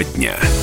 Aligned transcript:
Тема 0.00 0.04
дня. 0.14 0.59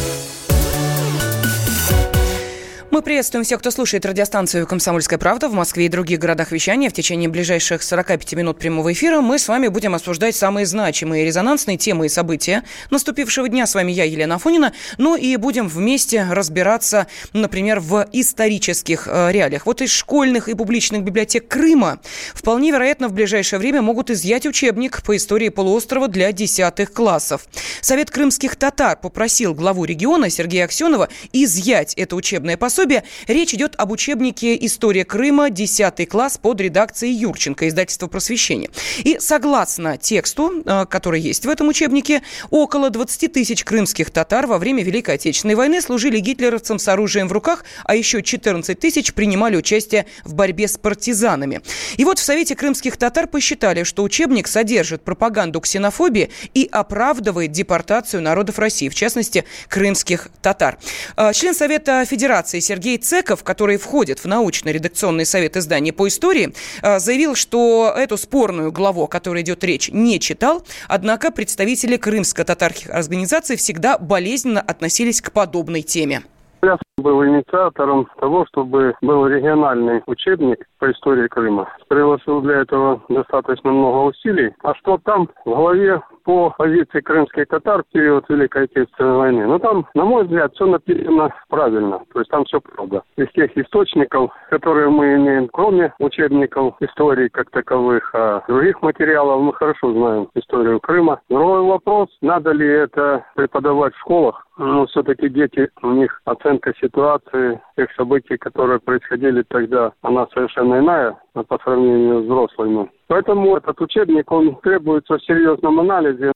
Мы 2.97 3.03
приветствуем 3.03 3.43
всех, 3.43 3.59
кто 3.59 3.69
слушает 3.69 4.07
радиостанцию 4.07 4.65
«Комсомольская 4.65 5.19
правда» 5.19 5.49
в 5.49 5.53
Москве 5.53 5.85
и 5.85 5.87
других 5.87 6.17
городах 6.17 6.51
вещания. 6.51 6.89
В 6.89 6.93
течение 6.93 7.29
ближайших 7.29 7.83
45 7.83 8.33
минут 8.33 8.57
прямого 8.57 8.91
эфира 8.91 9.21
мы 9.21 9.37
с 9.37 9.47
вами 9.47 9.67
будем 9.67 9.93
обсуждать 9.93 10.35
самые 10.35 10.65
значимые 10.65 11.23
резонансные 11.23 11.77
темы 11.77 12.07
и 12.07 12.09
события 12.09 12.63
наступившего 12.89 13.49
дня. 13.49 13.67
С 13.67 13.75
вами 13.75 13.91
я, 13.91 14.03
Елена 14.03 14.35
Афонина. 14.35 14.73
Ну 14.97 15.15
и 15.15 15.35
будем 15.35 15.67
вместе 15.67 16.25
разбираться, 16.27 17.05
например, 17.33 17.81
в 17.81 18.07
исторических 18.13 19.07
э, 19.07 19.31
реалиях. 19.31 19.67
Вот 19.67 19.83
из 19.83 19.91
школьных 19.91 20.49
и 20.49 20.55
публичных 20.55 21.03
библиотек 21.03 21.47
Крыма 21.47 21.99
вполне 22.33 22.71
вероятно 22.71 23.09
в 23.09 23.13
ближайшее 23.13 23.59
время 23.59 23.83
могут 23.83 24.09
изъять 24.09 24.47
учебник 24.47 25.03
по 25.03 25.15
истории 25.15 25.49
полуострова 25.49 26.07
для 26.07 26.31
десятых 26.31 26.93
классов. 26.93 27.45
Совет 27.79 28.09
крымских 28.09 28.55
татар 28.55 28.97
попросил 28.97 29.53
главу 29.53 29.85
региона 29.85 30.31
Сергея 30.31 30.65
Аксенова 30.65 31.09
изъять 31.31 31.93
это 31.93 32.15
учебное 32.15 32.57
пособие 32.57 32.86
пособия. 32.87 33.03
Речь 33.27 33.53
идет 33.53 33.75
об 33.77 33.91
учебнике 33.91 34.57
«История 34.65 35.03
Крыма», 35.03 35.49
10 35.49 36.07
класс 36.07 36.37
под 36.37 36.61
редакцией 36.61 37.13
Юрченко, 37.13 37.67
издательство 37.67 38.07
«Просвещение». 38.07 38.69
И 38.99 39.17
согласно 39.19 39.97
тексту, 39.97 40.63
э, 40.65 40.85
который 40.89 41.19
есть 41.19 41.45
в 41.45 41.49
этом 41.49 41.67
учебнике, 41.67 42.21
около 42.49 42.89
20 42.89 43.33
тысяч 43.33 43.63
крымских 43.65 44.11
татар 44.11 44.47
во 44.47 44.57
время 44.57 44.83
Великой 44.83 45.15
Отечественной 45.15 45.55
войны 45.55 45.81
служили 45.81 46.19
гитлеровцам 46.19 46.79
с 46.79 46.87
оружием 46.87 47.27
в 47.27 47.33
руках, 47.33 47.65
а 47.83 47.95
еще 47.95 48.21
14 48.23 48.79
тысяч 48.79 49.13
принимали 49.13 49.57
участие 49.57 50.05
в 50.23 50.33
борьбе 50.33 50.67
с 50.67 50.77
партизанами. 50.77 51.61
И 51.97 52.05
вот 52.05 52.19
в 52.19 52.23
Совете 52.23 52.55
крымских 52.55 52.95
татар 52.95 53.27
посчитали, 53.27 53.83
что 53.83 54.03
учебник 54.03 54.47
содержит 54.47 55.03
пропаганду 55.03 55.59
ксенофобии 55.59 56.29
и 56.53 56.69
оправдывает 56.71 57.51
депортацию 57.51 58.21
народов 58.21 58.59
России, 58.59 58.87
в 58.87 58.95
частности, 58.95 59.43
крымских 59.67 60.29
татар. 60.41 60.77
Э, 61.17 61.33
член 61.33 61.53
Совета 61.53 62.05
Федерации 62.05 62.59
Сергей 62.59 62.76
Сергей 62.77 62.99
Цеков, 62.99 63.43
который 63.43 63.77
входит 63.77 64.19
в 64.19 64.25
научно-редакционный 64.25 65.25
совет 65.25 65.57
издания 65.57 65.91
по 65.91 66.07
истории, 66.07 66.53
э, 66.83 66.99
заявил, 66.99 67.33
что 67.33 67.91
эту 67.97 68.17
спорную 68.17 68.71
главу, 68.71 69.05
о 69.05 69.07
которой 69.07 69.41
идет 69.41 69.63
речь, 69.63 69.89
не 69.89 70.19
читал. 70.19 70.63
Однако 70.87 71.31
представители 71.31 71.97
крымско-татарских 71.97 72.91
организаций 72.91 73.55
всегда 73.55 73.97
болезненно 73.97 74.61
относились 74.61 75.21
к 75.21 75.31
подобной 75.31 75.81
теме. 75.81 76.21
Я 76.63 76.77
был 76.97 77.23
инициатором 77.23 78.07
того, 78.19 78.45
чтобы 78.47 78.95
был 79.01 79.27
региональный 79.27 80.01
учебник 80.07 80.65
по 80.79 80.91
истории 80.91 81.27
Крыма. 81.27 81.69
Приложил 81.87 82.41
для 82.41 82.61
этого 82.61 83.01
достаточно 83.09 83.71
много 83.71 84.09
усилий. 84.09 84.53
А 84.63 84.73
что 84.75 84.97
там 85.03 85.29
в 85.45 85.49
главе 85.49 86.01
по 86.23 86.49
позиции 86.57 86.99
крымских 87.01 87.47
татар 87.47 87.83
в 87.83 87.93
период 87.93 88.27
Великой 88.27 88.63
Отечественной 88.63 89.17
войны? 89.17 89.45
Ну 89.45 89.59
там, 89.59 89.85
на 89.93 90.05
мой 90.05 90.23
взгляд, 90.23 90.53
все 90.55 90.65
написано 90.65 91.33
правильно. 91.49 92.01
То 92.11 92.19
есть 92.19 92.31
там 92.31 92.43
все 92.45 92.59
правда. 92.59 93.03
Из 93.17 93.29
тех 93.33 93.55
источников, 93.55 94.31
которые 94.49 94.89
мы 94.89 95.13
имеем, 95.15 95.49
кроме 95.53 95.93
учебников 95.99 96.75
истории 96.79 97.27
как 97.27 97.51
таковых, 97.51 98.09
а 98.15 98.43
других 98.47 98.81
материалов, 98.81 99.41
мы 99.41 99.53
хорошо 99.53 99.93
знаем 99.93 100.27
историю 100.33 100.79
Крыма. 100.79 101.21
Другой 101.29 101.61
вопрос, 101.61 102.09
надо 102.21 102.51
ли 102.51 102.67
это 102.67 103.23
преподавать 103.35 103.93
в 103.93 103.99
школах? 103.99 104.46
Ну, 104.57 104.87
все-таки 104.87 105.29
дети, 105.29 105.69
у 105.83 105.91
них 105.91 106.19
оценка 106.25 106.73
ситуации, 106.81 107.61
тех 107.75 107.91
событий, 107.93 108.37
которые 108.37 108.79
происходили 108.79 109.43
тогда, 109.43 109.93
она 110.01 110.25
совершенно 110.33 110.79
иная 110.79 111.15
по 111.33 111.59
сравнению 111.63 112.21
с 112.21 112.25
взрослыми. 112.25 112.89
Поэтому 113.07 113.55
этот 113.55 113.79
учебник, 113.79 114.31
он 114.31 114.55
требуется 114.57 115.17
в 115.17 115.23
серьезном 115.23 115.79
анализе. 115.79 116.31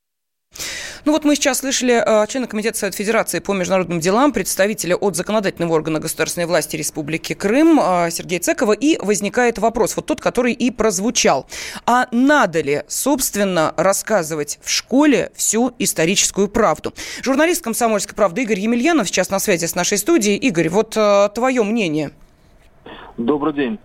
Ну 1.04 1.14
вот 1.14 1.26
мы 1.26 1.36
сейчас 1.36 1.60
слышали 1.60 1.94
э, 1.94 2.28
члена 2.28 2.46
Комитета 2.46 2.78
Совет 2.78 2.94
Федерации 2.94 3.40
по 3.40 3.54
международным 3.54 4.00
делам, 4.00 4.32
представителя 4.32 4.96
от 4.96 5.16
законодательного 5.16 5.74
органа 5.74 6.00
государственной 6.00 6.46
власти 6.46 6.76
Республики 6.76 7.34
Крым 7.34 7.80
э, 7.80 8.12
Сергея 8.12 8.40
Цекова, 8.40 8.74
и 8.74 9.04
возникает 9.04 9.58
вопрос, 9.58 9.96
вот 9.96 10.06
тот, 10.06 10.22
который 10.22 10.54
и 10.54 10.70
прозвучал. 10.70 11.48
А 11.88 12.06
надо 12.12 12.62
ли, 12.62 12.84
собственно, 12.88 13.74
рассказывать 13.78 14.60
в 14.62 14.70
школе 14.70 15.32
всю 15.36 15.74
историческую 15.80 16.48
правду? 16.48 16.94
Журналист 17.24 17.64
«Комсомольской 17.64 18.16
правды» 18.16 18.44
Игорь 18.44 18.60
Емельянов 18.60 19.08
сейчас 19.08 19.32
на 19.32 19.40
связи 19.40 19.66
с 19.66 19.74
нашей 19.74 19.98
студией. 19.98 20.38
Игорь, 20.38 20.70
вот 20.70 20.96
э, 20.96 21.30
твое 21.34 21.64
мнение. 21.64 22.12
Добрый 23.18 23.54
день 23.54 23.80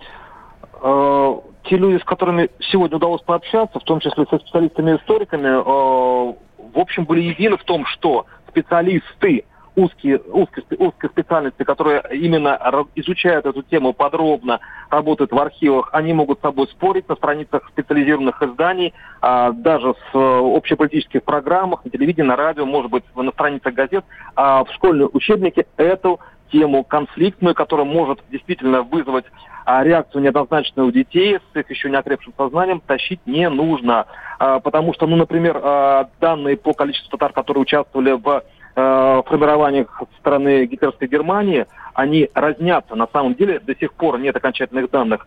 э, 0.83 1.41
те 1.65 1.77
люди, 1.77 2.01
с 2.01 2.05
которыми 2.05 2.51
сегодня 2.71 2.97
удалось 2.97 3.23
пообщаться, 3.23 3.79
в 3.81 3.85
том 3.85 4.01
числе 4.01 4.27
со 4.31 4.39
специалистами-историками, 4.39 6.31
э, 6.31 6.35
в 6.73 6.79
общем, 6.79 7.05
были 7.05 7.23
едины 7.23 7.57
в 7.57 7.65
том, 7.65 7.87
что 7.87 8.27
специалисты 8.49 9.45
узкие, 9.77 10.21
узкие, 10.33 10.65
узкие 10.79 11.11
специальности, 11.11 11.63
которые 11.63 12.03
именно 12.11 12.59
изучают 12.95 13.45
эту 13.45 13.63
тему 13.63 13.93
подробно, 13.93 14.61
работают 14.91 15.33
в 15.33 15.39
архивах, 15.39 15.91
они 15.93 16.15
могут 16.15 16.39
с 16.39 16.43
собой 16.43 16.67
спорить 16.69 17.09
на 17.09 17.15
страницах 17.17 17.69
специализированных 17.69 18.43
изданий, 18.43 18.95
а, 19.21 19.53
даже 19.53 19.93
с 19.93 20.15
э, 20.15 20.19
общеполитических 20.19 21.23
программах, 21.23 21.85
на 21.85 21.91
телевидении, 21.91 22.29
на 22.29 22.37
радио, 22.37 22.65
может 22.65 22.91
быть, 22.91 23.05
на 23.15 23.31
страницах 23.33 23.75
газет. 23.75 24.05
А 24.35 24.65
в 24.65 24.73
школьном 24.73 25.11
учебнике 25.13 25.67
эту 25.77 26.21
тему 26.51 26.85
конфликтную, 26.85 27.55
которая 27.55 27.87
может 27.87 28.21
действительно 28.31 28.83
вызвать 28.83 29.25
а, 29.67 29.83
реакцию 29.83 30.23
неоднозначную 30.23 30.89
у 30.89 30.93
детей 30.93 31.39
с 31.39 31.57
их 31.57 31.69
еще 31.69 31.91
не 31.91 31.97
окрепшим 31.97 32.33
сознанием, 32.37 32.81
тащить 32.81 33.21
не 33.27 33.49
нужно. 33.51 34.07
А, 34.39 34.61
потому 34.61 34.95
что, 34.95 35.09
ну, 35.09 35.17
например, 35.17 35.61
а, 35.61 36.09
данные 36.21 36.57
по 36.57 36.73
количеству 36.73 37.11
татар, 37.11 37.33
которые 37.33 37.63
участвовали 37.63 38.13
в 38.13 38.45
а, 38.77 39.23
формированиях 39.23 40.03
страны 40.21 40.67
гитлеровской 40.67 41.09
Германии, 41.09 41.67
они 41.95 42.31
разнятся. 42.33 42.95
На 42.95 43.09
самом 43.09 43.35
деле 43.35 43.59
до 43.59 43.75
сих 43.75 43.93
пор 43.95 44.21
нет 44.21 44.37
окончательных 44.37 44.91
данных. 44.91 45.27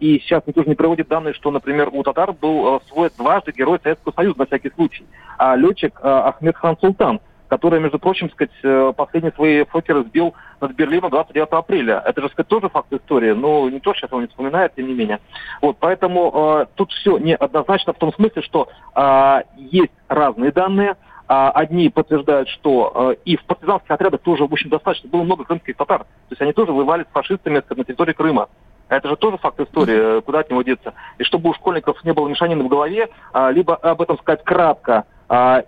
И 0.00 0.18
сейчас 0.18 0.42
никто 0.46 0.64
же 0.64 0.68
не 0.68 0.74
приводит 0.74 1.06
данные, 1.06 1.32
что, 1.32 1.52
например, 1.52 1.90
у 1.92 2.02
татар 2.02 2.32
был 2.32 2.82
свой 2.88 3.08
дважды 3.16 3.52
герой 3.52 3.78
Советского 3.80 4.12
Союза 4.12 4.40
на 4.40 4.46
всякий 4.46 4.70
случай. 4.70 5.06
А 5.38 5.54
летчик 5.54 6.00
Ахмед 6.02 6.56
Хан 6.56 6.76
Султан– 6.80 7.20
который, 7.52 7.80
между 7.80 7.98
прочим, 7.98 8.30
сказать, 8.30 8.50
э, 8.62 8.94
последние 8.96 9.30
свои 9.32 9.64
фокеры 9.64 10.04
сбил 10.04 10.32
над 10.62 10.72
Берлином 10.72 11.10
29 11.10 11.48
апреля. 11.50 12.02
Это 12.02 12.22
же, 12.22 12.30
сказать, 12.30 12.48
тоже 12.48 12.70
факт 12.70 12.90
истории, 12.90 13.32
но 13.32 13.68
никто 13.68 13.92
сейчас 13.92 14.10
его 14.10 14.22
не 14.22 14.26
вспоминает, 14.28 14.74
тем 14.74 14.86
не 14.86 14.94
менее. 14.94 15.20
Вот, 15.60 15.76
поэтому 15.78 16.32
э, 16.34 16.66
тут 16.76 16.90
все 16.92 17.18
неоднозначно 17.18 17.92
в 17.92 17.98
том 17.98 18.10
смысле, 18.14 18.40
что 18.40 18.70
э, 18.96 19.42
есть 19.58 19.92
разные 20.08 20.50
данные, 20.50 20.96
а 21.28 21.50
одни 21.50 21.90
подтверждают, 21.90 22.48
что 22.48 23.12
э, 23.12 23.16
и 23.26 23.36
в 23.36 23.44
партизанских 23.44 23.90
отрядах 23.90 24.22
тоже, 24.22 24.46
в 24.46 24.52
общем, 24.54 24.70
достаточно 24.70 25.10
было 25.10 25.22
много 25.22 25.44
крымских 25.44 25.76
татар. 25.76 26.04
То 26.04 26.06
есть 26.30 26.40
они 26.40 26.54
тоже 26.54 26.72
воевали 26.72 27.02
с 27.02 27.12
фашистами 27.12 27.62
на 27.68 27.84
территории 27.84 28.14
Крыма. 28.14 28.48
Это 28.88 29.10
же 29.10 29.16
тоже 29.16 29.36
факт 29.36 29.60
истории, 29.60 30.22
куда 30.22 30.38
от 30.38 30.50
него 30.50 30.62
деться. 30.62 30.94
И 31.18 31.24
чтобы 31.24 31.50
у 31.50 31.54
школьников 31.54 32.02
не 32.02 32.14
было 32.14 32.28
мешанины 32.28 32.64
в 32.64 32.68
голове, 32.68 33.10
либо 33.50 33.74
об 33.76 34.00
этом 34.00 34.18
сказать 34.18 34.42
кратко, 34.42 35.04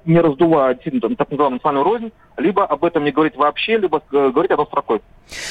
не 0.05 0.21
раздувая 0.21 0.75
действительно 0.75 1.17
так 1.17 1.31
называемую 1.31 1.57
национальную 1.57 1.85
рознь, 1.85 2.13
либо 2.37 2.65
об 2.65 2.85
этом 2.85 3.05
не 3.05 3.13
говорить 3.13 3.37
вообще, 3.37 3.79
либо 3.79 4.03
э, 4.13 4.31
говорить 4.31 4.51
одной 4.51 4.67
строкой. 4.67 5.01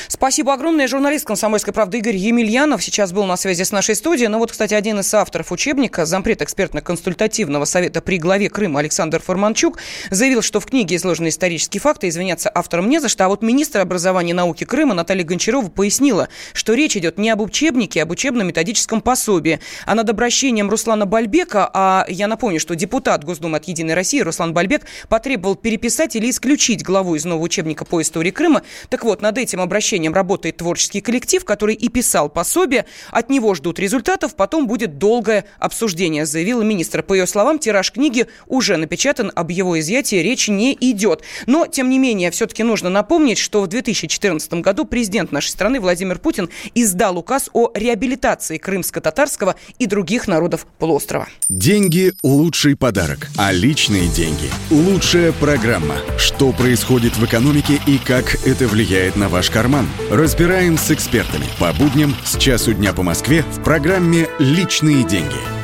Спасибо 0.08 0.54
огромное. 0.54 0.88
Журналист 0.88 1.26
«Комсомольской 1.26 1.74
правды» 1.74 1.98
Игорь 1.98 2.16
Емельянов 2.16 2.84
сейчас 2.84 3.12
был 3.12 3.26
на 3.26 3.36
связи 3.38 3.64
с 3.64 3.72
нашей 3.72 3.96
студией. 3.96 4.28
Ну 4.28 4.38
вот, 4.38 4.52
кстати, 4.52 4.74
один 4.74 5.00
из 5.00 5.14
авторов 5.14 5.52
учебника, 5.52 6.06
зампред 6.06 6.42
экспертно-консультативного 6.42 7.66
совета 7.66 8.02
при 8.02 8.18
главе 8.18 8.50
Крыма 8.50 8.82
Александр 8.82 9.20
Форманчук, 9.22 9.80
заявил, 10.12 10.42
что 10.42 10.60
в 10.60 10.66
книге 10.66 10.96
изложены 10.98 11.30
исторические 11.30 11.82
факты, 11.82 12.08
извиняться 12.08 12.50
авторам 12.54 12.88
не 12.88 13.00
за 13.00 13.10
что. 13.10 13.26
А 13.26 13.28
вот 13.30 13.42
министр 13.42 13.80
образования 13.80 14.32
и 14.32 14.34
науки 14.34 14.64
Крыма 14.64 14.94
Наталья 14.94 15.24
Гончарова 15.24 15.70
пояснила, 15.70 16.30
что 16.54 16.74
речь 16.74 16.96
идет 16.96 17.18
не 17.18 17.30
об 17.30 17.42
учебнике, 17.42 18.02
а 18.02 18.04
об 18.04 18.12
учебно-методическом 18.12 19.02
пособии. 19.02 19.60
А 19.86 19.96
над 19.96 20.10
обращением 20.10 20.70
Руслана 20.70 21.06
Бальбека, 21.06 21.70
а 21.74 22.06
я 22.08 22.28
напомню, 22.28 22.60
что 22.60 22.76
депутат 22.76 23.24
Госдумы 23.24 23.58
от 23.58 23.66
«Единой 23.66 23.96
России» 23.96 24.22
Руслан 24.22 24.54
Бальбек 24.54 24.84
потребовал 25.10 25.56
переписать 25.56 26.16
или 26.16 26.30
исключить 26.30 26.73
главу 26.82 27.16
из 27.16 27.26
нового 27.26 27.44
учебника 27.44 27.86
по 27.86 28.02
истории 28.02 28.32
Крыма. 28.32 28.64
Так 28.90 29.04
вот, 29.04 29.22
над 29.22 29.38
этим 29.38 29.62
обращением 29.62 30.14
работает 30.14 30.58
творческий 30.58 31.02
коллектив, 31.02 31.46
который 31.46 31.76
и 31.76 31.90
писал 31.90 32.30
пособие. 32.30 32.86
От 33.12 33.30
него 33.30 33.54
ждут 33.54 33.78
результатов, 33.78 34.36
потом 34.36 34.66
будет 34.66 34.98
долгое 34.98 35.46
обсуждение, 35.60 36.26
заявила 36.26 36.62
министр. 36.62 37.04
По 37.04 37.14
ее 37.14 37.28
словам, 37.28 37.60
тираж 37.60 37.92
книги 37.92 38.28
уже 38.48 38.78
напечатан, 38.78 39.32
об 39.36 39.52
его 39.52 39.80
изъятии 39.80 40.16
речь 40.16 40.48
не 40.48 40.74
идет. 40.80 41.22
Но, 41.46 41.68
тем 41.68 41.90
не 41.90 42.00
менее, 42.00 42.32
все-таки 42.32 42.64
нужно 42.64 42.90
напомнить, 42.90 43.38
что 43.38 43.62
в 43.62 43.68
2014 43.68 44.54
году 44.56 44.86
президент 44.86 45.32
нашей 45.32 45.50
страны 45.50 45.80
Владимир 45.80 46.18
Путин 46.20 46.50
издал 46.74 47.18
указ 47.18 47.50
о 47.54 47.72
реабилитации 47.74 48.58
крымско-татарского 48.58 49.56
и 49.80 49.86
других 49.86 50.28
народов 50.28 50.66
полуострова. 50.80 51.28
Деньги– 51.50 52.14
лучший 52.24 52.78
подарок, 52.78 53.28
а 53.38 53.52
личные 53.52 54.08
деньги– 54.08 54.50
лучшая 54.72 55.32
программа. 55.34 55.96
Что 56.18 56.52
происходит 56.64 57.18
в 57.18 57.26
экономике 57.26 57.78
и 57.88 57.98
как 57.98 58.36
это 58.48 58.70
влияет 58.70 59.18
на 59.18 59.28
ваш 59.28 59.50
карман? 59.50 59.86
Разбираем 60.10 60.78
с 60.78 60.92
экспертами 60.92 61.44
по 61.60 61.74
будням 61.74 62.16
с 62.24 62.38
часу 62.38 62.74
дня 62.74 62.94
по 62.94 63.04
Москве 63.04 63.42
в 63.42 63.62
программе 63.62 64.30
«Личные 64.40 65.04
деньги». 65.04 65.63